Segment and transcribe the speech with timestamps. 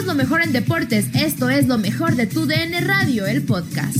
[0.00, 1.06] Lo mejor en deportes.
[1.14, 3.96] Esto es lo mejor de tu DN Radio, el podcast.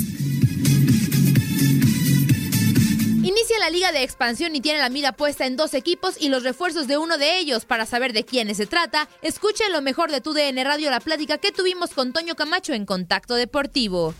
[3.22, 6.42] Inicia la liga de expansión y tiene la mira puesta en dos equipos y los
[6.42, 7.66] refuerzos de uno de ellos.
[7.66, 11.38] Para saber de quiénes se trata, escucha lo mejor de tu DN Radio, la plática
[11.38, 14.12] que tuvimos con Toño Camacho en Contacto Deportivo.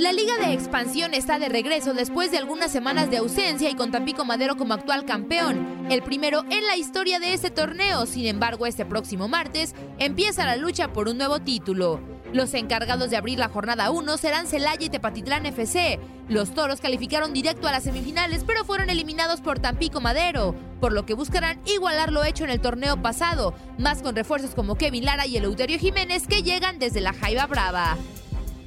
[0.00, 3.90] La Liga de Expansión está de regreso después de algunas semanas de ausencia y con
[3.90, 8.06] Tampico Madero como actual campeón, el primero en la historia de este torneo.
[8.06, 12.00] Sin embargo, este próximo martes empieza la lucha por un nuevo título.
[12.32, 16.00] Los encargados de abrir la jornada 1 serán Celaya y Tepatitlán FC.
[16.30, 21.04] Los toros calificaron directo a las semifinales, pero fueron eliminados por Tampico Madero, por lo
[21.04, 25.26] que buscarán igualar lo hecho en el torneo pasado, más con refuerzos como Kevin Lara
[25.26, 27.98] y Eleuterio Jiménez que llegan desde la Jaiba Brava.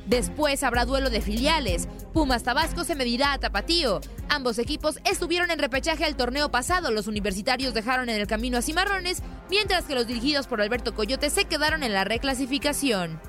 [0.05, 1.87] Después habrá duelo de filiales.
[2.13, 4.01] Pumas Tabasco se medirá a Tapatío.
[4.29, 6.91] Ambos equipos estuvieron en repechaje al torneo pasado.
[6.91, 11.29] Los universitarios dejaron en el camino a Cimarrones, mientras que los dirigidos por Alberto Coyote
[11.29, 13.19] se quedaron en la reclasificación.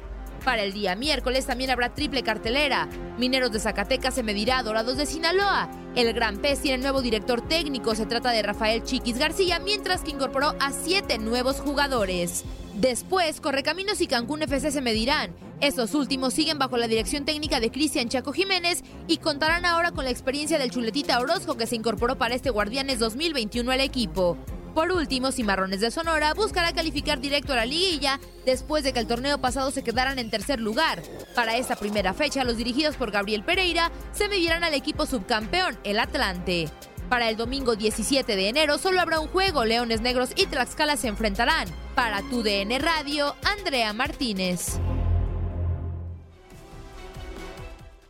[0.45, 2.87] Para el día miércoles también habrá triple cartelera.
[3.19, 5.71] Mineros de Zacatecas se medirá a Dorados de Sinaloa.
[5.95, 7.95] El Gran Pez tiene nuevo director técnico.
[7.95, 12.45] Se trata de Rafael Chiquis García, mientras que incorporó a siete nuevos jugadores.
[12.75, 15.31] Después, Correcaminos y Cancún FC se medirán.
[15.60, 20.04] Estos últimos siguen bajo la dirección técnica de Cristian Chaco Jiménez y contarán ahora con
[20.04, 24.37] la experiencia del Chuletita Orozco que se incorporó para este Guardianes 2021 al equipo.
[24.75, 29.06] Por último, Cimarrones de Sonora buscará calificar directo a la liguilla después de que el
[29.06, 31.00] torneo pasado se quedaran en tercer lugar.
[31.37, 36.00] Para esta primera fecha, los dirigidos por Gabriel Pereira se medirán al equipo subcampeón, el
[36.00, 36.69] Atlante.
[37.09, 41.06] Para el domingo 17 de enero solo habrá un juego, Leones Negros y Tlaxcala se
[41.06, 41.69] enfrentarán.
[41.94, 44.81] Para tu DN Radio, Andrea Martínez.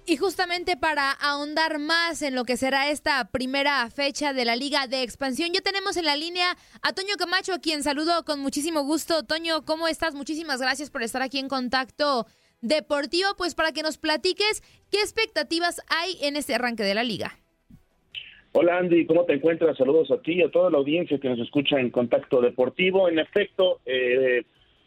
[0.07, 4.87] Y justamente para ahondar más en lo que será esta primera fecha de la Liga
[4.87, 8.83] de Expansión, ya tenemos en la línea a Toño Camacho, a quien saludo con muchísimo
[8.83, 9.23] gusto.
[9.23, 10.15] Toño, ¿cómo estás?
[10.15, 12.27] Muchísimas gracias por estar aquí en contacto
[12.61, 17.39] deportivo, pues para que nos platiques qué expectativas hay en este arranque de la liga.
[18.53, 19.77] Hola Andy, ¿cómo te encuentras?
[19.79, 23.09] Saludos a ti y a toda la audiencia que nos escucha en Contacto Deportivo.
[23.09, 24.45] En efecto, eh,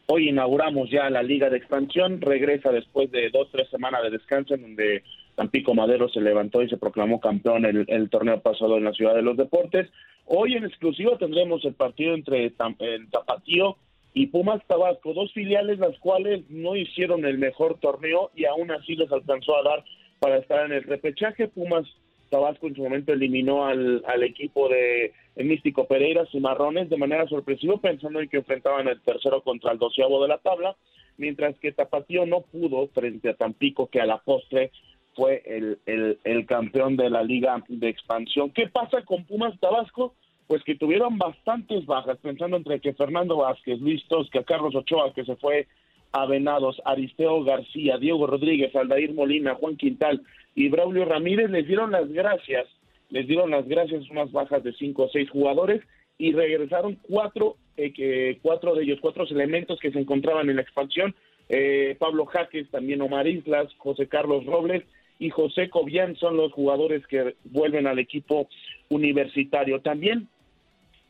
[0.10, 4.54] Hoy inauguramos ya la Liga de Expansión, regresa después de dos, tres semanas de descanso
[4.54, 5.04] en donde
[5.36, 9.16] Tampico Madero se levantó y se proclamó campeón el, el torneo pasado en la Ciudad
[9.16, 9.90] de los Deportes.
[10.26, 13.76] Hoy en exclusiva tendremos el partido entre Tapatío
[14.14, 18.96] y Pumas Tabasco, dos filiales las cuales no hicieron el mejor torneo y aún así
[18.96, 19.84] les alcanzó a dar
[20.20, 21.50] para estar en el repechaje.
[21.50, 21.86] Pumas
[22.30, 25.12] Tabasco en su momento eliminó al equipo de
[25.46, 30.22] Místico Pereira Cimarrones de manera sorpresiva, pensando en que enfrentaban el tercero contra el doceavo
[30.22, 30.76] de la tabla,
[31.18, 34.72] mientras que Tapatío no pudo frente a Tampico, que a la postre
[35.16, 38.52] fue el, el, el campeón de la liga de expansión.
[38.52, 40.14] ¿Qué pasa con Pumas Tabasco?
[40.48, 45.26] pues que tuvieron bastantes bajas, pensando entre que Fernando Vázquez, Luis Tosca, Carlos Ochoa, que
[45.26, 45.68] se fue
[46.14, 50.22] a Venados, Aristeo García, Diego Rodríguez, Aldair Molina, Juan Quintal
[50.56, 52.66] y Braulio Ramírez, les dieron las gracias,
[53.10, 55.82] les dieron las gracias unas bajas de cinco o seis jugadores
[56.18, 60.62] y regresaron cuatro, eh, que, cuatro de ellos, cuatro elementos que se encontraban en la
[60.64, 61.16] expansión,
[61.50, 64.84] eh, Pablo Jaques, también Omar Islas, José Carlos Robles
[65.20, 68.50] y José Cobian son los jugadores que vuelven al equipo
[68.90, 69.82] universitario.
[69.82, 70.28] También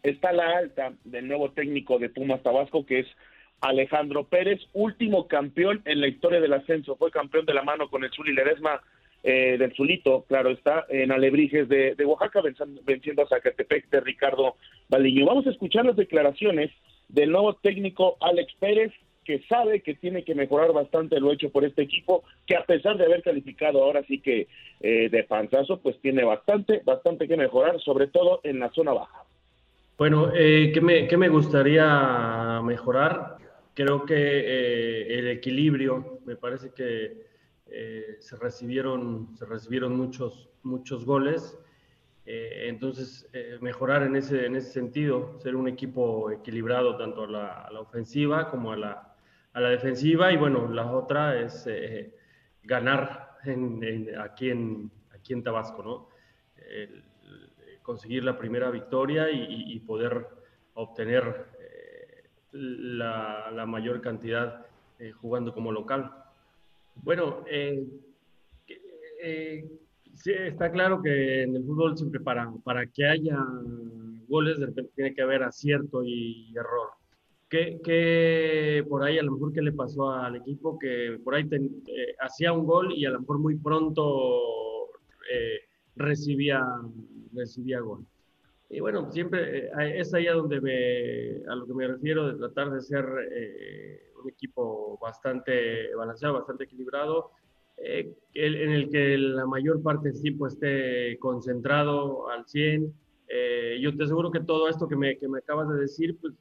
[0.03, 3.07] está la alta del nuevo técnico de Pumas Tabasco, que es
[3.61, 6.95] Alejandro Pérez, último campeón en la historia del ascenso.
[6.95, 8.81] Fue campeón de la mano con el Zuli Ledesma
[9.29, 12.41] eh, del Zulito, claro está, en Alebrijes de, Oaxaca,
[12.85, 14.55] venciendo, a Zacatepec de Ricardo
[14.87, 15.25] Baliño.
[15.25, 16.71] Vamos a escuchar las declaraciones
[17.09, 18.93] del nuevo técnico Alex Pérez,
[19.25, 22.95] que sabe que tiene que mejorar bastante lo hecho por este equipo, que a pesar
[22.95, 24.47] de haber calificado ahora sí que
[24.79, 29.25] eh, de panzazo, pues tiene bastante, bastante que mejorar, sobre todo en la zona baja.
[29.97, 33.35] Bueno, eh, ¿qué, me, ¿qué, me, gustaría mejorar?
[33.73, 37.27] Creo que eh, el equilibrio, me parece que
[37.71, 41.57] eh, se recibieron, se recibieron muchos, muchos goles.
[42.25, 43.29] entonces,
[43.61, 47.27] mejorar en ese, en ese sentido, ser un equipo equilibrado tanto a
[47.71, 49.15] la, ofensiva como a la,
[49.53, 52.13] a la defensiva y bueno, la otra es eh,
[52.63, 53.37] ganar
[54.19, 56.09] aquí, en, aquí en Tabasco, ¿no?
[57.87, 60.27] conseguir la primera victoria y, poder
[60.73, 64.65] obtener eh, la, mayor cantidad
[64.99, 66.11] eh, jugando como local.
[67.03, 67.43] Bueno,
[70.13, 73.37] sí, está claro que en el fútbol siempre para, para que haya
[74.27, 76.89] goles de repente tiene que haber acierto y error.
[77.49, 82.15] ¿Qué, por ahí a lo mejor qué le pasó al equipo que por ahí eh,
[82.19, 84.89] hacía un gol y a lo mejor muy pronto
[85.31, 85.61] eh,
[85.95, 86.61] recibía,
[87.33, 88.05] recibía gol?
[88.69, 90.57] Y bueno, siempre eh, es ahí a donde
[91.47, 93.05] a lo que me refiero de tratar de ser
[94.27, 97.31] un equipo bastante balanceado, bastante equilibrado,
[97.77, 102.93] en el que la mayor parte del tiempo esté concentrado al 100.
[103.81, 106.33] yo te aseguro que todo esto que me, que me acabas de decir, pues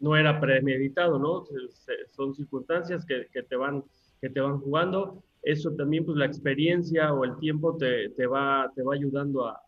[0.00, 1.44] no era premeditado, ¿no?
[2.10, 3.84] Son circunstancias que, te van,
[4.20, 5.22] que te van jugando.
[5.42, 9.60] Eso también, pues la experiencia o el tiempo te, te va, te va ayudando a,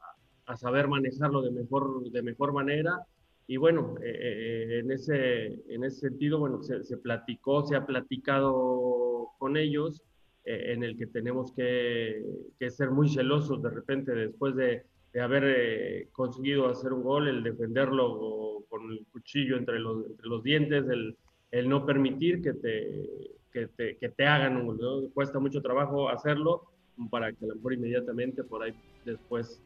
[0.47, 3.01] a, saber manejarlo de mejor, de mejor manera.
[3.47, 9.31] Y bueno, eh, eh, en, ese, en ese sentido, bueno, se, platicó, se ha platicado
[9.39, 10.03] con ellos,
[10.45, 12.23] eh, en el que tenemos que,
[12.71, 17.43] ser muy celosos de repente después de, de haber eh, conseguido hacer un gol, el
[17.43, 21.17] defenderlo con el cuchillo entre los, entre los dientes, el,
[21.51, 23.09] el no permitir que te,
[23.53, 25.11] que te, que te hagan un gol.
[25.13, 26.63] Cuesta mucho trabajo hacerlo
[27.11, 28.73] para que a lo mejor inmediatamente por ahí
[29.05, 29.61] después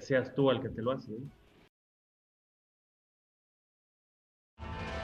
[0.00, 1.12] seas tú el que te lo hace.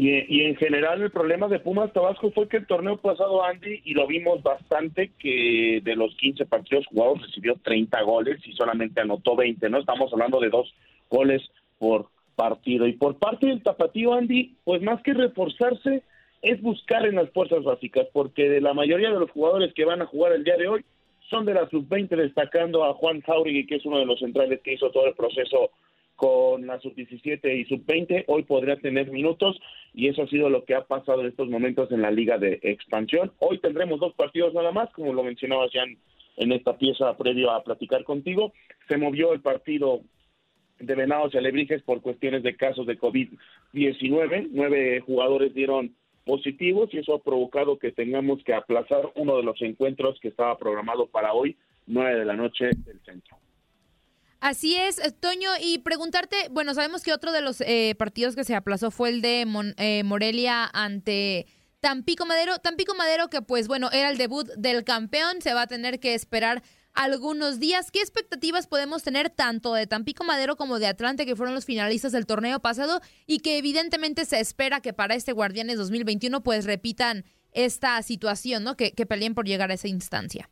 [0.00, 3.94] Y, en general el problema de Pumas Tabasco fue que el torneo pasado, Andy, y
[3.94, 9.34] lo vimos bastante, que de los 15 partidos jugados recibió 30 goles y solamente anotó
[9.34, 9.78] 20, ¿no?
[9.78, 10.72] Estamos hablando de dos
[11.10, 11.42] goles
[11.80, 12.86] por partido.
[12.86, 16.04] Y por parte del tapatío, Andy, pues más que reforzarse,
[16.42, 20.00] es buscar en las fuerzas básicas, porque de la mayoría de los jugadores que van
[20.00, 20.84] a jugar el día de hoy
[21.28, 24.74] son de la sub-20, destacando a Juan Jauregui, que es uno de los centrales que
[24.74, 25.72] hizo todo el proceso
[26.18, 29.56] con la sub-17 y sub-20, hoy podría tener minutos
[29.94, 32.58] y eso ha sido lo que ha pasado en estos momentos en la liga de
[32.60, 33.30] expansión.
[33.38, 37.62] Hoy tendremos dos partidos nada más, como lo mencionabas ya en, esta pieza previo a
[37.62, 38.52] platicar contigo.
[38.88, 40.00] Se movió el partido
[40.80, 44.48] de Venados y Alebrijes por cuestiones de casos de COVID-19.
[44.50, 45.94] Nueve jugadores dieron
[46.24, 50.58] positivos y eso ha provocado que tengamos que aplazar uno de los encuentros que estaba
[50.58, 51.56] programado para hoy,
[51.86, 53.38] nueve de la noche del centro.
[54.40, 58.44] Así es, eh, Toño, y preguntarte, bueno, sabemos que otro de los eh, partidos que
[58.44, 59.44] se aplazó fue el de
[59.78, 61.46] eh, Morelia ante
[61.80, 62.58] Tampico Madero.
[62.58, 66.14] Tampico Madero que pues bueno, era el debut del campeón, se va a tener que
[66.14, 66.62] esperar
[66.94, 67.90] algunos días.
[67.90, 72.12] ¿Qué expectativas podemos tener tanto de Tampico Madero como de Atlante, que fueron los finalistas
[72.12, 77.24] del torneo pasado y que evidentemente se espera que para este Guardianes 2021 pues repitan
[77.50, 78.76] esta situación, ¿no?
[78.76, 80.48] Que, que peleen por llegar a esa instancia.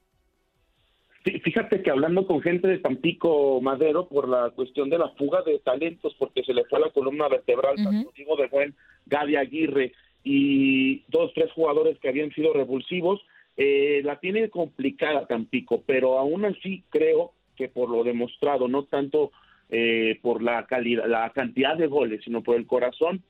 [1.42, 5.58] Fíjate que hablando con gente de Tampico Madero por la cuestión de la fuga de
[5.58, 8.74] talentos, porque se le fue la columna vertebral, tanto Diego de Buen,
[9.06, 9.92] Gaby Aguirre
[10.22, 13.20] y dos, tres jugadores que habían sido revulsivos,
[13.56, 19.32] eh, la tiene complicada Tampico, pero aún así creo que por lo demostrado, no tanto
[19.68, 23.24] eh, por la calidad, la cantidad de goles, sino por el corazón,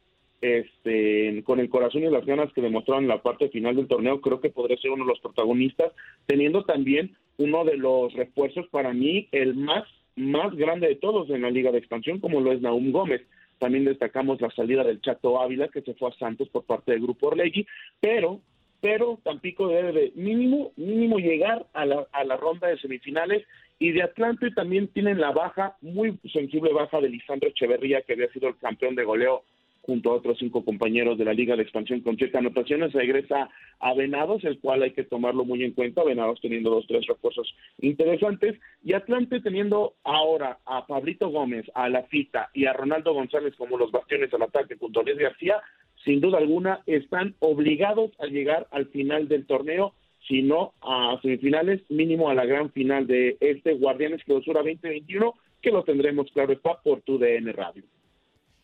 [0.46, 4.20] este, con el corazón y las ganas que demostraron en la parte final del torneo,
[4.20, 5.92] creo que podría ser uno de los protagonistas,
[6.26, 9.84] teniendo también uno de los refuerzos para mí el más
[10.16, 13.20] más grande de todos en la Liga de Expansión, como lo es Naum Gómez.
[13.58, 17.02] También destacamos la salida del Chato Ávila, que se fue a Santos por parte del
[17.02, 17.66] Grupo Orlegui,
[18.00, 18.40] pero
[18.80, 23.44] pero Tampico debe de mínimo, mínimo llegar a la, a la ronda de semifinales
[23.78, 28.30] y de Atlante también tienen la baja, muy sensible baja de Lisandro Echeverría, que había
[28.32, 29.44] sido el campeón de goleo
[29.86, 33.94] junto a otros cinco compañeros de la Liga de Expansión con siete anotaciones, regresa a
[33.94, 38.58] Venados, el cual hay que tomarlo muy en cuenta, Venados teniendo dos, tres refuerzos interesantes,
[38.84, 43.78] y Atlante teniendo ahora a Pablito Gómez, a La Fita y a Ronaldo González como
[43.78, 45.62] los bastiones al ataque junto a Luis García,
[46.04, 49.94] sin duda alguna están obligados a llegar al final del torneo,
[50.26, 55.70] si no a semifinales, mínimo a la gran final de este Guardianes Clausura 2021, que
[55.70, 57.84] lo tendremos, claro está, por tu DN Radio.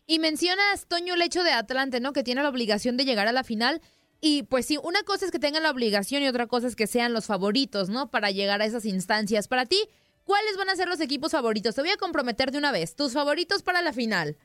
[0.05, 2.13] Y mencionas, Toño, el hecho de Atlante, ¿no?
[2.13, 3.81] Que tiene la obligación de llegar a la final.
[4.19, 6.87] Y pues sí, una cosa es que tengan la obligación y otra cosa es que
[6.87, 8.09] sean los favoritos, ¿no?
[8.09, 9.47] Para llegar a esas instancias.
[9.47, 9.77] Para ti,
[10.23, 11.75] ¿cuáles van a ser los equipos favoritos?
[11.75, 12.95] Te voy a comprometer de una vez.
[12.95, 14.37] Tus favoritos para la final.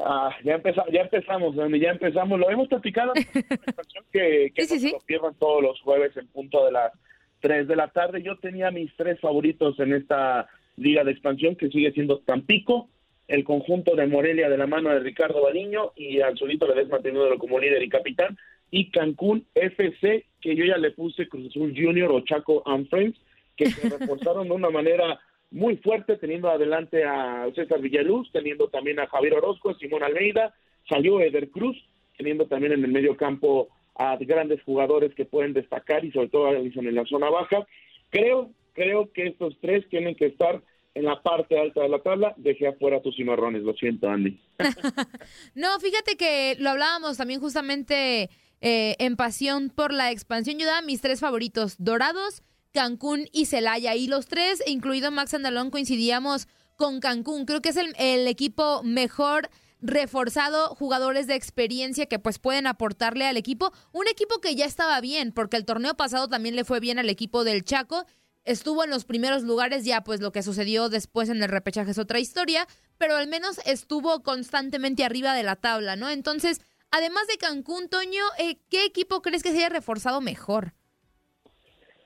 [0.00, 2.38] Ah, ya, empezamos, ya empezamos, ya empezamos.
[2.38, 3.12] Lo hemos platicado.
[4.12, 6.92] que que sí, lo pierdan todos los jueves en punto de las
[7.40, 8.22] 3 de la tarde.
[8.22, 12.88] Yo tenía mis tres favoritos en esta liga de expansión que sigue siendo Tampico,
[13.28, 16.88] el conjunto de Morelia de la mano de Ricardo Baliño y al solito le des
[16.88, 18.36] mantenido como líder y capitán,
[18.70, 23.18] y Cancún FC, que yo ya le puse Cruz Azul Junior o Chaco and Friends,
[23.56, 25.20] que se reforzaron de una manera
[25.50, 30.54] muy fuerte, teniendo adelante a César Villaluz, teniendo también a Javier Orozco, a Simón Almeida,
[30.88, 31.76] salió Eder Cruz,
[32.16, 36.54] teniendo también en el medio campo a grandes jugadores que pueden destacar y sobre todo
[36.54, 37.66] en la zona baja.
[38.10, 40.62] Creo, creo que estos tres tienen que estar
[40.94, 44.40] en la parte alta de la tabla, dejé afuera tus cimarrones, lo siento, Andy.
[45.54, 48.30] no, fíjate que lo hablábamos también justamente
[48.60, 50.58] eh, en pasión por la expansión.
[50.58, 52.42] Yo daba mis tres favoritos, Dorados,
[52.72, 53.94] Cancún y Celaya.
[53.94, 57.44] Y los tres, incluido Max Andalón, coincidíamos con Cancún.
[57.44, 59.48] Creo que es el, el equipo mejor
[59.80, 63.72] reforzado, jugadores de experiencia que pues pueden aportarle al equipo.
[63.92, 67.08] Un equipo que ya estaba bien, porque el torneo pasado también le fue bien al
[67.08, 68.04] equipo del Chaco
[68.48, 71.98] estuvo en los primeros lugares, ya pues lo que sucedió después en el repechaje es
[71.98, 76.08] otra historia, pero al menos estuvo constantemente arriba de la tabla, ¿no?
[76.08, 80.72] Entonces, además de Cancún, Toño, eh, ¿qué equipo crees que se haya reforzado mejor?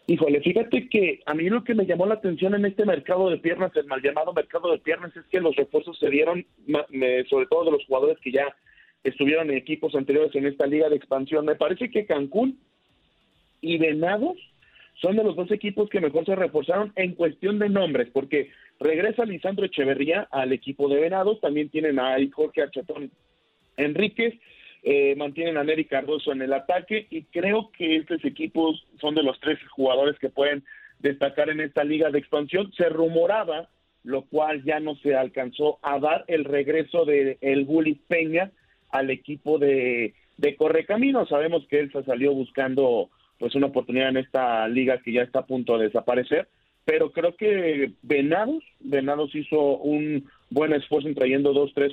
[0.08, 3.38] Híjole, fíjate que a mí lo que me llamó la atención en este mercado de
[3.38, 6.44] piernas, el mal llamado mercado de piernas, es que los refuerzos se dieron,
[7.30, 8.54] sobre todo de los jugadores que ya
[9.04, 11.46] estuvieron en equipos anteriores en esta liga de expansión.
[11.46, 12.58] Me parece que Cancún
[13.60, 14.36] y Venados
[14.94, 19.24] son de los dos equipos que mejor se reforzaron en cuestión de nombres, porque regresa
[19.24, 23.10] Lisandro Echeverría al equipo de Venados, también tienen a Jorge Achatón
[23.76, 24.34] Enríquez,
[24.84, 29.22] eh, mantienen a Neri Cardoso en el ataque y creo que estos equipos son de
[29.22, 30.64] los tres jugadores que pueden
[30.98, 32.72] destacar en esta liga de expansión.
[32.72, 33.68] Se rumoraba,
[34.02, 38.50] lo cual ya no se alcanzó a dar, el regreso de el Bully Peña
[38.90, 41.26] al equipo de, de Correcamino.
[41.26, 43.08] Sabemos que él se salió buscando
[43.42, 46.46] pues una oportunidad en esta liga que ya está a punto de desaparecer,
[46.84, 51.92] pero creo que Venados, Venados hizo un buen esfuerzo en trayendo dos, tres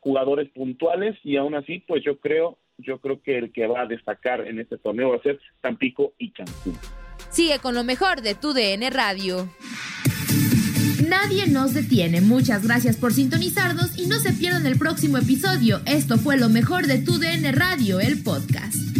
[0.00, 3.86] jugadores puntuales y aún así, pues yo creo, yo creo que el que va a
[3.86, 6.76] destacar en este torneo va a ser Tampico y Cancún.
[7.30, 9.48] Sigue con lo mejor de tu DN Radio.
[11.08, 12.20] Nadie nos detiene.
[12.20, 15.80] Muchas gracias por sintonizarnos y no se pierdan el próximo episodio.
[15.86, 18.99] Esto fue lo mejor de tu DN Radio, el podcast.